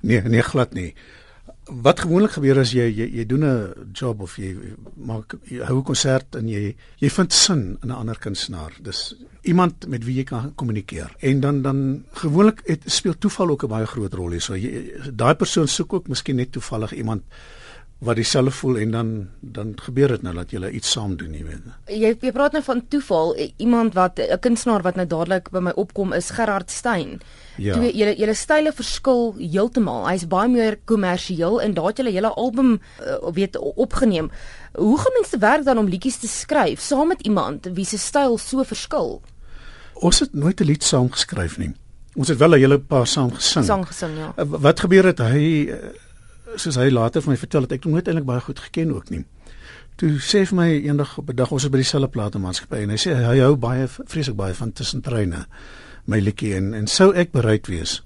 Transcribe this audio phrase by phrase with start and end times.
[0.00, 0.94] Nee, nee glad nie.
[1.70, 4.56] Wat gewoonlik gebeur is jy jy jy doen 'n job of jy
[4.96, 8.72] maak jy hou 'n konsert en jy jy vind sin in 'n ander kunstenaar.
[8.82, 11.14] Dis iemand met wie jy kan kommunikeer.
[11.20, 14.40] En dan dan gewoonlik het speel toeval ook 'n baie groot rol hier.
[14.40, 14.54] So
[15.12, 17.22] daai persoon soek ook miskien net toevallig iemand
[18.00, 19.08] wat dieselfde voel en dan
[19.40, 21.66] dan gebeur dit nou dat jy iets saam doen, jy weet.
[21.92, 25.72] Jy jy praat nou van toeval, iemand wat 'n kunstenaar wat nou dadelik by my
[25.76, 27.20] opkom is Gerard Stein.
[27.56, 27.74] Ja.
[27.74, 30.08] Twee julle julle style verskil heeltemal.
[30.08, 34.30] Hy's baie meer kommersieel en daar het julle hele album uh, weet opgeneem.
[34.72, 38.38] Hoe gaan mense werk dan om liedjies te skryf saam met iemand wie se styl
[38.38, 39.20] so verskil?
[39.94, 41.74] Ons het nooit 'n lied saam geskryf nie.
[42.14, 43.64] Ons het wel 'n hele paar saam gesing.
[43.64, 44.32] Saam gesing, ja.
[44.36, 45.76] Uh, wat gebeur het hy uh,
[46.56, 49.10] soos hy later vir my vertel het ek hom nooit eintlik baie goed geken ook
[49.10, 49.24] nie.
[50.00, 52.96] Toe sê hy my eendag op 'n dag ons is by dieselfde platemaatskappy en hy
[52.96, 55.46] sê hy hou baie vreeslik baie van tussentreine
[56.06, 58.02] my liedjie en en sou ek bereid wees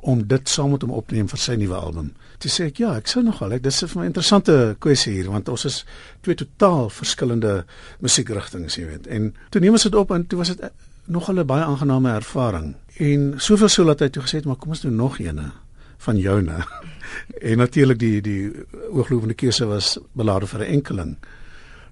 [0.00, 2.12] om dit saam met hom opneem vir sy nuwe album.
[2.38, 3.52] Toe sê ek ja, ek sou nogal.
[3.52, 5.84] Ek dis 'n vir my interessante kwessie hier want ons is
[6.22, 7.64] twee totaal verskillende
[8.00, 9.06] musiekrigtinge, jy weet.
[9.06, 10.70] En toe neem ons dit op en toe was dit
[11.06, 12.74] nogal 'n baie aangename ervaring.
[12.98, 15.52] En soveel so dat hy toe gesê het, maar kom ons doen nog eene
[15.98, 16.64] van joune.
[17.50, 18.52] en natuurlik die die
[18.90, 21.16] ooglopende keuse was belade vir 'n enkeling.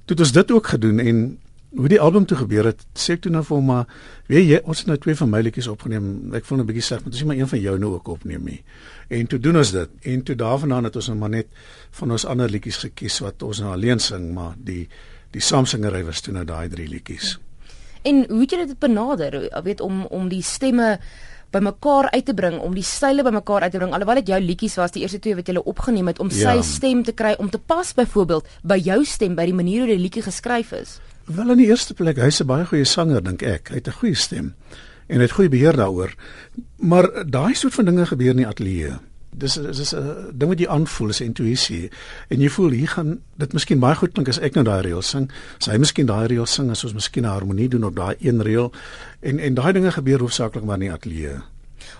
[0.05, 1.39] Toe het ons dit ook gedoen en
[1.77, 3.87] hoe die album toe gebeur het, sê ek toe nou vir hom maar
[4.31, 6.35] weet jy, ons het nou twee van my liedjies opgeneem.
[6.35, 8.63] Ek voel 'n bietjie sleg, maar dis maar een van jou nou ook opneem nie.
[9.09, 9.89] En toe doen ons dit.
[10.03, 11.47] En toe daarvandaan het ons nou maar net
[11.91, 14.89] van ons ander liedjies gekies wat ons nou alleen sing, maar die
[15.31, 17.39] die saamsingery was toe nou daai drie liedjies.
[18.03, 19.63] En hoe het jy dit benader?
[19.65, 20.99] Weet om om die stemme
[21.55, 24.77] bymekaar uit te bring om die style bymekaar uit te bring alhoewel dit jou liedjies
[24.81, 26.53] was die eerste twee wat jy opgeneem het om ja.
[26.53, 29.95] sy stem te kry om te pas byvoorbeeld by jou stem by die manier hoe
[29.95, 30.99] die liedjie geskryf is.
[31.27, 33.69] Wel in die eerste plek hy's 'n baie goeie sanger dink ek.
[33.69, 34.55] Hy het 'n goeie stem
[35.09, 36.15] en hy het goeie beheer daaroor.
[36.79, 38.99] Maar daai soort van dinge gebeur in die ateljee
[39.37, 41.91] dis dis 'n ding wat jy aanvoel is intuïsie.
[42.29, 45.03] En jy voel hier gaan dit miskien baie goed klink as ek nou daai reël
[45.03, 45.31] sing.
[45.61, 48.43] As hy miskien daai reël sing as ons miskien 'n harmonie doen op daai een
[48.43, 48.73] reël.
[49.21, 51.37] En en daai dinge gebeur hoofsaaklik maar in die ateljee.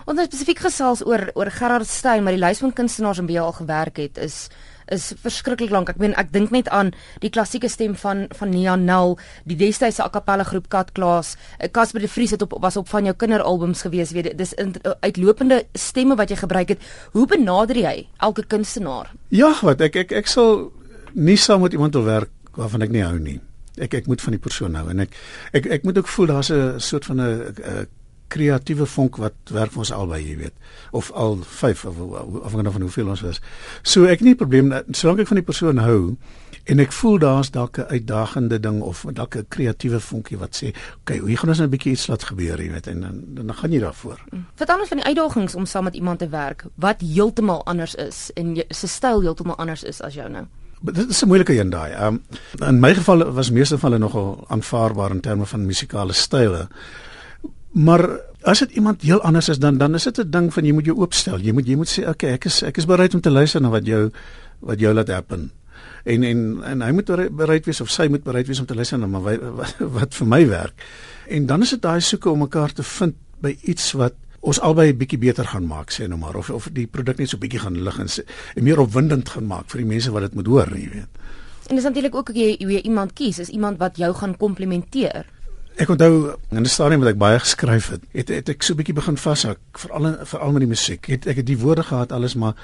[0.05, 3.51] Ons spesifiek gesels oor oor Gerard Steyn maar die lys van kunstenaars en wie al
[3.51, 4.49] gewerk het is
[4.91, 5.89] is verskriklik lank.
[5.89, 6.93] Ek meen ek dink net aan
[7.23, 11.35] die klassieke stem van van Nia Nel, die destydse a cappella groep Kat Klaas,
[11.71, 14.35] Casper de Vries het op was op van jou kinderalbums gewees, weet jy.
[14.37, 16.87] Dis in, uitlopende stemme wat jy gebruik het.
[17.11, 19.11] Hoe benader jy elke kunstenaar?
[19.29, 20.71] Ja, wat ek ek ek sal
[21.13, 23.39] nie saam met iemand wil werk waarvan ek nie hou nie.
[23.77, 25.13] Ek ek moet van die persoon hou en ek
[25.53, 27.87] ek ek moet ook voel daar's 'n soort van 'n
[28.27, 30.53] kreatiewe vonk wat werk vir ons albei, jy weet.
[30.91, 32.01] Of al 5 of
[32.43, 33.41] afhangende van hoeveel ons is.
[33.83, 36.01] So ek het nie probleem solank ek van die persoon hou
[36.67, 40.67] en ek voel daar's dalk 'n uitdagende ding of dalk 'n kreatiewe vonkie wat sê,
[40.67, 43.23] "Oké, okay, hoe gaan ons nou 'n bietjie iets laat gebeur, jy weet." En dan
[43.27, 44.19] dan gaan jy daarvoor.
[44.29, 44.45] Mm.
[44.55, 48.31] Vertel ons van die uitdagings om saam met iemand te werk wat heeltemal anders is
[48.33, 50.45] en sy styl heeltemal anders is as jou nou.
[50.81, 52.05] Dit is 'n moeilike een daai.
[52.05, 52.23] Um,
[52.67, 56.67] in my geval was meeste van hulle nogal aanvaarbaar in terme van musikale style.
[57.77, 58.03] Maar
[58.41, 60.85] as dit iemand heel anders is dan dan is dit 'n ding van jy moet
[60.85, 61.39] jou oopstel.
[61.39, 63.69] Jy moet jy moet sê okay, ek is ek is bereid om te luister na
[63.69, 64.11] wat jou
[64.59, 65.51] wat jou laat happen.
[66.03, 68.97] En en en hy moet bereid wees of sy moet bereid wees om te luister
[68.97, 70.83] na wat, wat, wat vir my werk.
[71.27, 74.91] En dan is dit daai soeke om mekaar te vind by iets wat ons albei
[74.91, 77.59] 'n bietjie beter gaan maak sê nou maar of of die produk net so bietjie
[77.59, 78.07] gaan lig en,
[78.55, 81.09] en meer opwindend gaan maak vir die mense wat dit moet hoor, jy weet.
[81.67, 85.25] En dis natuurlik ook jy, jy iemand kies, is iemand wat jou gaan komplimenteer.
[85.77, 88.77] Ek onthou in 'n stadium wat ek baie geskryf het, het, het ek so 'n
[88.77, 91.05] bietjie begin vashak veral veral met die musiek.
[91.05, 92.55] Het ek het die woorde gehad alles maar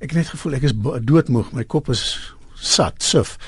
[0.00, 3.38] ek het net gevoel ek is doodmoeg, my kop is sat, suf.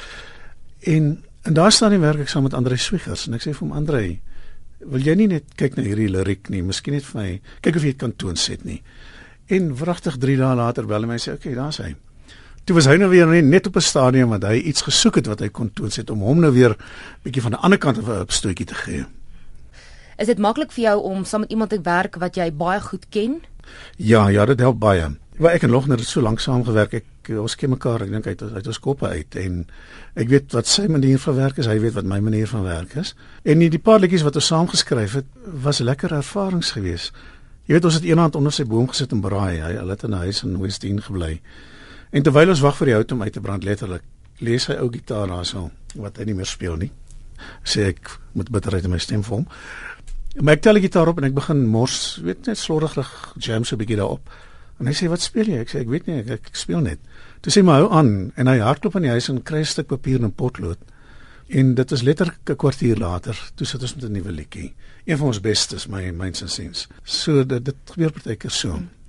[0.81, 3.69] En en daar staan die werk ek saam met Andre Swiggers en ek sê vir
[3.69, 4.19] hom Andre,
[4.79, 7.83] wil jy nie net kyk na hierdie liriek nie, miskien net vir my kyk of
[7.83, 8.83] jy dit kan toonset nie.
[9.49, 11.95] En wragtig 3 dae later bel hy my sê, "Oké, okay, daar's hy."
[12.71, 15.41] Toe was hy nou weer net op 'n stadium wat hy iets gesoek het wat
[15.41, 16.77] hy kon toonset om hom nou weer
[17.23, 19.07] bietjie van die ander kant af 'n stootjie te gee.
[20.19, 23.07] Is dit maklik vir jou om saam met iemand te werk wat jy baie goed
[23.09, 23.43] ken?
[23.97, 25.17] Ja, ja, dit help baie.
[25.39, 27.05] Waar ek en Logner het so lank saam gewerk, ek
[27.39, 29.67] ons ken mekaar, ek dink uit uit ons koppe uit en
[30.15, 32.95] ek weet wat sy manier van werk is, hy weet wat my manier van werk
[32.95, 33.15] is.
[33.43, 37.13] En die, die paar liedjies wat ons saam geskryf het, was lekker ervarings geweest.
[37.67, 39.61] Jy weet ons het eendag onder sy boom gesit en braai.
[39.61, 41.41] Hy het in 'n huis in Westdene gebly.
[42.11, 44.03] En terwyl ons wag vir die hout om uit te brand letterlik,
[44.43, 46.91] lees hy ou gitaar daarso wat hy nie meer speel nie.
[47.63, 49.47] Sê ek moet bitterheid in my stem vorm.
[50.39, 53.77] Maar ek tel die gitaar op en ek begin mors, weet net slordiglik jam so
[53.77, 54.31] 'n bietjie daarop.
[54.81, 55.59] En hy sê wat speel jy?
[55.61, 56.99] Ek sê ek weet nie, ek, ek speel net.
[57.43, 59.87] Toe sê my hou aan en hy hardloop in die huis en kry 'n stuk
[59.87, 60.79] papier en 'n potlood.
[61.49, 64.75] En dit is letterlik 'n kwartier later, toe sit ons met 'n nuwe liedjie.
[65.05, 66.89] Een van ons bestes, my myns en sins.
[67.05, 68.75] So dit dit gebeur partykeer so.
[68.75, 69.00] Eh,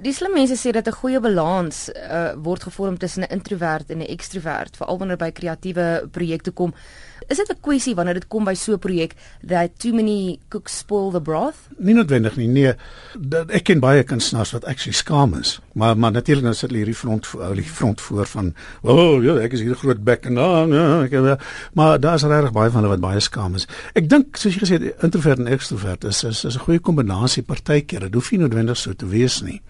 [0.00, 3.98] die slim mense sê dat 'n goeie balans uh, word gevorm tussen 'n introwert en
[3.98, 6.74] 'n ekstrovert, veral wanneer by kreatiewe projekte kom.
[7.28, 9.14] Is dit 'n kwessie wanneer dit kom by so 'n projek
[9.46, 11.68] that too many cooks spoil the broth?
[11.78, 12.48] Nie noodwendig nie.
[12.48, 12.74] Nee,
[13.18, 15.60] dat ek ken baie kunstenaars wat actually skaam is.
[15.72, 19.22] Maar maar natuurlik nou sit hulle hierdie front voor, die front voor van, "O, oh,
[19.22, 21.42] ja, ek is hier groot bek en dan ja, ek heb,
[21.72, 23.66] maar daar is regtig baie van hulle wat baie skaam is.
[23.92, 27.42] Ek dink soos jy gesê het, introvert en ekstrovert is is, is 'n goeie kombinasie
[27.42, 28.00] partykeer.
[28.00, 29.60] Dit hoef nie noodwendig so te wees nie.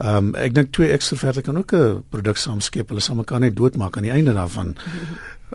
[0.00, 2.88] Ehm um, ek dink twee ekstroverte kan ook 'n produk saamskep.
[2.88, 4.76] Hulle sal mekaar net doodmaak aan die einde daarvan.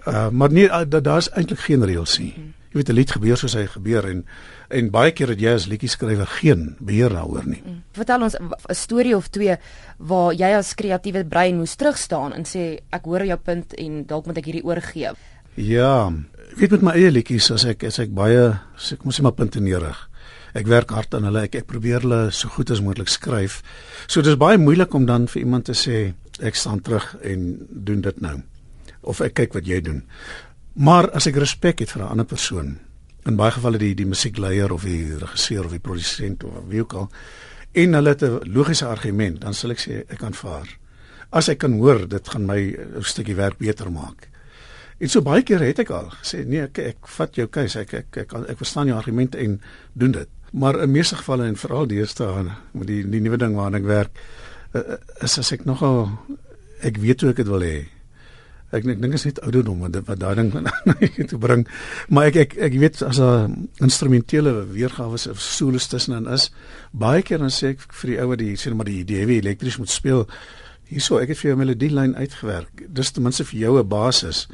[0.03, 2.33] Uh, maar nie uh, daar's eintlik geen reëls nie.
[2.75, 4.25] Jy weet 'n lied gebeur soos hy gebeur en
[4.67, 7.61] en baie keer het jy as liedjie skrywer geen beheer daaroor nie.
[7.63, 7.83] Mm.
[7.93, 9.55] Vertel ons 'n storie of twee
[9.97, 14.25] waar jy as kreatiewe brein moes terugstaan en sê ek hoor jou punt en dalk
[14.25, 15.11] moet ek hierdie oorgee.
[15.55, 16.11] Ja,
[16.57, 18.59] weet met my eie liedjies as ek as ek baie
[18.91, 20.09] ek moet sê maar puntenerig.
[20.53, 21.43] Ek werk hard aan hulle.
[21.43, 23.61] Ek ek probeer hulle so goed as moontlik skryf.
[24.07, 27.67] So dit is baie moeilik om dan vir iemand te sê ek staan terug en
[27.69, 28.41] doen dit nou
[29.05, 30.03] of ek kyk wat jy doen.
[30.75, 32.79] Maar as ek respek het vir 'n ander persoon,
[33.25, 36.93] in baie gevalle die die musiekleier of die regisseur of die produsent of wie ook
[36.93, 37.09] al,
[37.73, 40.67] en hulle het 'n logiese argument, dan sal ek sê ek aanvaar.
[41.31, 44.29] As ek kan hoor dit gaan my 'n stukkie werk beter maak.
[44.99, 47.93] En so baie keer het ek al gesê nee, ek ek vat jou keuse, ek
[47.93, 49.61] ek ek, ek, verstaan jou argumente en
[49.93, 50.27] doen dit.
[50.51, 54.11] Maar in meeste gevalle en veral deesdae met die die nuwe ding waaraan ek werk,
[55.21, 56.09] is as ek nogal
[56.81, 57.87] ek weet hoe ek dit wil hê
[58.71, 60.51] ek ek dink is net ouderdom wat wat daai ding
[61.31, 61.65] te bring.
[62.09, 66.51] Maar ek ek ek weet as 'n instrumentele weergawe se solos tussenin is
[66.91, 69.39] baie keer dan sê ek vir die ou wat die sê maar die die heavy
[69.39, 70.27] elektries moet speel
[70.89, 72.85] hierso ek het vir jou melodielyn uitgewerk.
[72.89, 74.47] Dis ten minste vir jou 'n basis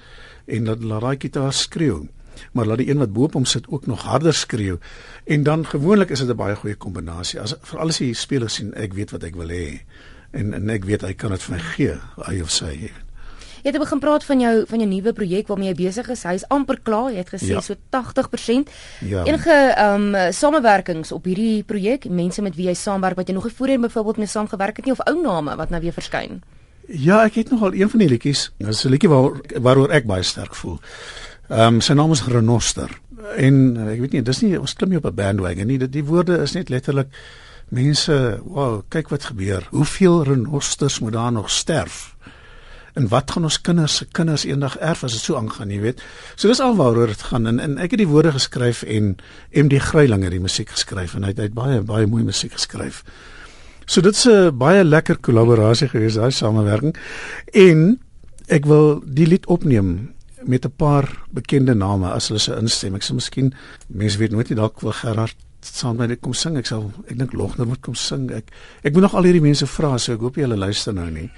[0.48, 2.08] en dat laat daai gitaar skreeu.
[2.54, 4.80] Maar laat die een wat bo-op hom sit ook nog harder skreeu.
[5.26, 7.40] En dan gewoonlik is dit 'n baie goeie kombinasie.
[7.40, 9.82] As vir alles hier spelers sien ek weet wat ek wil hê.
[10.32, 12.76] En en ek weet hy kan dit vir my gee hy of sy.
[12.76, 13.11] het
[13.62, 16.24] Jy het begin praat van jou van jou nuwe projek waarmee jy besig is.
[16.24, 17.12] Hy's amper klaar.
[17.14, 17.62] Jy het gesê ja.
[17.62, 18.72] so 80%.
[19.06, 19.26] Ja.
[19.26, 23.50] Enige ehm um, samewerkings op hierdie projek, mense met wie jy saamwerk wat jy nog
[23.52, 26.42] voorheen byvoorbeeld mee saamgewerk het nie of ou name wat nou weer verskyn?
[26.88, 28.52] Ja, ek het nogal een van die liedjies.
[28.58, 30.80] Dis 'n liedjie waar waaroor ek baie sterk voel.
[31.50, 32.90] Ehm um, sy naam is Renoster.
[33.38, 35.78] En ek weet nie, dis nie ons klim nie op 'n bandwagon nie.
[35.78, 37.08] Dit die woorde is net letterlik
[37.72, 39.68] mense, wow, kyk wat gebeur.
[39.72, 42.16] Hoeveel renosters moet daar nog sterf?
[42.94, 46.02] En wat gaan ons kinders se kinders eendag erf as dit so aangaan, jy weet.
[46.36, 49.16] So dis alwaaroor dit gaan en en ek het die woorde geskryf en
[49.52, 53.04] MD Gryilinge die musiek geskryf en hy het, hy het baie baie mooi musiek geskryf.
[53.86, 56.96] So dit's 'n baie lekker kollaborasie gewees daai samewerking
[57.54, 58.00] en
[58.48, 60.14] ek wil die lied opneem
[60.44, 62.96] met 'n paar bekende name as hulle se instem.
[62.96, 63.54] Ek sê miskien
[63.88, 65.36] mense weet nooit nie dalk wil Gerard
[65.66, 66.58] saam met my kom sing.
[66.58, 68.30] Ek sal ek dink Logner moet kom sing.
[68.32, 68.52] Ek
[68.84, 71.30] ek moet nog al hierdie mense vra, so ek hoop julle luister nou nie.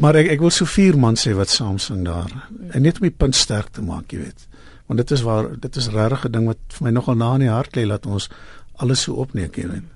[0.00, 2.30] Maar ek ek wil so vier man sê wat saam sing daar.
[2.72, 4.46] En net om die punt sterk te maak, jy weet.
[4.86, 7.46] Want dit is waar dit is regtig 'n ding wat vir my nogal na in
[7.46, 8.28] die hart lê laat ons
[8.76, 9.88] alles so opneem, jy weet.